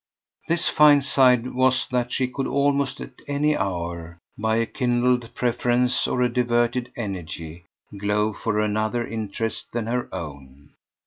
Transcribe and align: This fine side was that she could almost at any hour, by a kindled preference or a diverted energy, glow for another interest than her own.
This 0.47 0.67
fine 0.67 1.03
side 1.03 1.53
was 1.53 1.85
that 1.91 2.11
she 2.11 2.27
could 2.27 2.47
almost 2.47 2.99
at 3.01 3.21
any 3.27 3.55
hour, 3.55 4.17
by 4.35 4.55
a 4.55 4.65
kindled 4.65 5.31
preference 5.35 6.07
or 6.07 6.23
a 6.23 6.27
diverted 6.33 6.91
energy, 6.97 7.65
glow 7.95 8.33
for 8.33 8.59
another 8.59 9.05
interest 9.05 9.67
than 9.73 9.85
her 9.85 10.09
own. 10.11 10.71